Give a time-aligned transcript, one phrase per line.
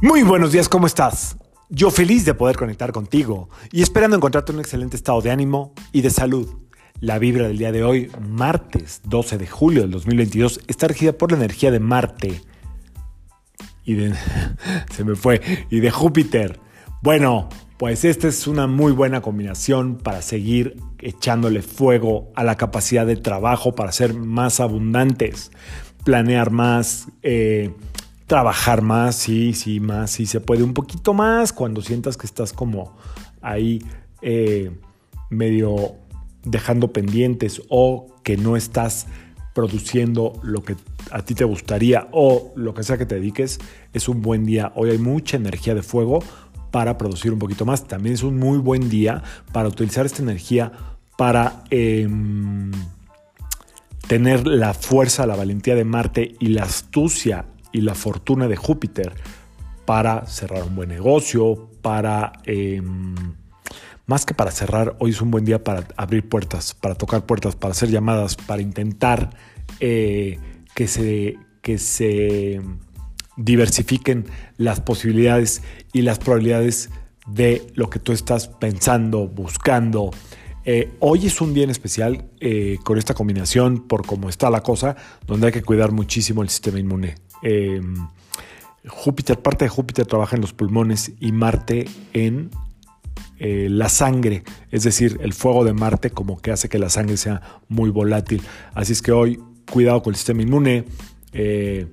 [0.00, 1.36] Muy buenos días, ¿cómo estás?
[1.70, 5.72] Yo feliz de poder conectar contigo y esperando encontrarte en un excelente estado de ánimo
[5.90, 6.48] y de salud.
[7.00, 11.32] La vibra del día de hoy, martes 12 de julio del 2022, está regida por
[11.32, 12.40] la energía de Marte
[13.84, 14.14] y de...
[14.94, 16.60] se me fue, y de Júpiter.
[17.02, 23.04] Bueno, pues esta es una muy buena combinación para seguir echándole fuego a la capacidad
[23.04, 25.50] de trabajo para ser más abundantes,
[26.04, 27.74] planear más, eh,
[28.28, 32.52] trabajar más, sí, sí, más, sí se puede un poquito más cuando sientas que estás
[32.52, 32.94] como
[33.40, 33.82] ahí
[34.20, 34.70] eh,
[35.30, 35.94] medio
[36.44, 39.06] dejando pendientes o que no estás
[39.54, 40.76] produciendo lo que
[41.10, 43.58] a ti te gustaría o lo que sea que te dediques,
[43.94, 44.72] es un buen día.
[44.76, 46.22] Hoy hay mucha energía de fuego
[46.70, 47.88] para producir un poquito más.
[47.88, 49.22] También es un muy buen día
[49.52, 50.70] para utilizar esta energía
[51.16, 52.70] para em,
[54.06, 57.46] tener la fuerza, la valentía de Marte y la astucia
[57.78, 59.14] y la fortuna de Júpiter
[59.86, 62.32] para cerrar un buen negocio, para...
[62.44, 63.14] Em,
[64.06, 67.56] más que para cerrar, hoy es un buen día para abrir puertas, para tocar puertas,
[67.56, 69.30] para hacer llamadas, para intentar
[69.80, 70.38] eh,
[70.74, 72.62] que, se, que se
[73.36, 74.24] diversifiquen
[74.56, 75.62] las posibilidades
[75.92, 76.90] y las probabilidades
[77.26, 80.10] de lo que tú estás pensando, buscando.
[80.64, 84.62] Eh, hoy es un día en especial eh, con esta combinación por cómo está la
[84.62, 87.14] cosa, donde hay que cuidar muchísimo el sistema inmune.
[88.88, 92.50] Júpiter, parte de Júpiter trabaja en los pulmones y Marte en
[93.40, 97.16] eh, la sangre, es decir, el fuego de Marte como que hace que la sangre
[97.16, 98.42] sea muy volátil.
[98.74, 100.84] Así es que hoy cuidado con el sistema inmune.
[101.32, 101.86] Eh,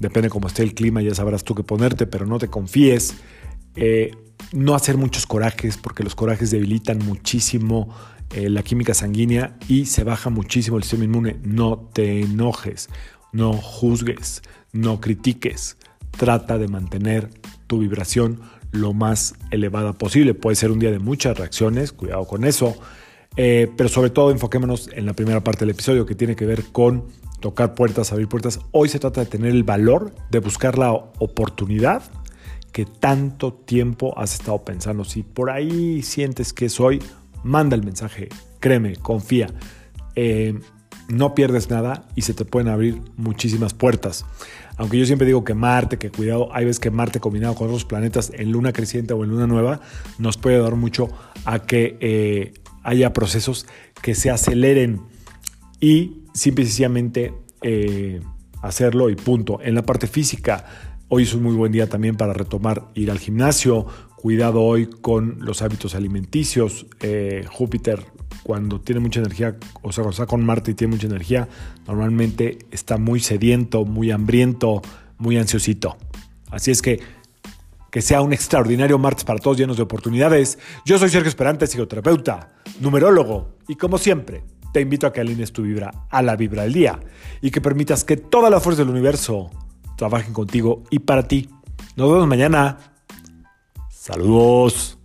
[0.00, 3.14] depende cómo esté el clima, ya sabrás tú qué ponerte, pero no te confíes.
[3.76, 4.16] Eh,
[4.52, 7.94] no hacer muchos corajes, porque los corajes debilitan muchísimo
[8.34, 11.36] la química sanguínea y se baja muchísimo el sistema inmune.
[11.44, 12.88] No te enojes,
[13.32, 15.76] no juzgues, no critiques.
[16.12, 17.30] Trata de mantener
[17.66, 18.40] tu vibración
[18.72, 20.34] lo más elevada posible.
[20.34, 22.76] Puede ser un día de muchas reacciones, cuidado con eso.
[23.36, 26.64] Eh, pero sobre todo enfoquémonos en la primera parte del episodio que tiene que ver
[26.72, 27.04] con
[27.40, 28.60] tocar puertas, abrir puertas.
[28.72, 32.02] Hoy se trata de tener el valor de buscar la oportunidad
[32.72, 35.04] que tanto tiempo has estado pensando.
[35.04, 37.02] Si por ahí sientes que es hoy,
[37.42, 38.28] manda el mensaje,
[38.60, 39.48] créeme, confía.
[40.14, 40.58] Eh,
[41.08, 44.24] no pierdes nada y se te pueden abrir muchísimas puertas.
[44.76, 47.84] Aunque yo siempre digo que Marte, que cuidado, hay veces que Marte combinado con otros
[47.84, 49.80] planetas en luna creciente o en luna nueva
[50.18, 51.08] nos puede dar mucho
[51.44, 53.66] a que eh, haya procesos
[54.02, 55.00] que se aceleren
[55.80, 58.20] y simplemente eh,
[58.62, 59.60] hacerlo y punto.
[59.62, 60.66] En la parte física,
[61.08, 63.86] hoy es un muy buen día también para retomar ir al gimnasio.
[64.16, 66.86] Cuidado hoy con los hábitos alimenticios.
[67.00, 68.04] Eh, Júpiter
[68.46, 71.48] cuando tiene mucha energía, o sea, cuando está con Marte y tiene mucha energía,
[71.84, 74.82] normalmente está muy sediento, muy hambriento,
[75.18, 75.96] muy ansiosito.
[76.52, 77.00] Así es que
[77.90, 80.58] que sea un extraordinario martes para todos llenos de oportunidades.
[80.84, 85.62] Yo soy Sergio Esperante, psicoterapeuta, numerólogo, y como siempre, te invito a que alines tu
[85.62, 87.00] vibra a la vibra del día
[87.40, 89.50] y que permitas que toda la fuerza del universo
[89.96, 91.48] trabajen contigo y para ti.
[91.96, 92.78] Nos vemos mañana.
[93.90, 94.98] Saludos.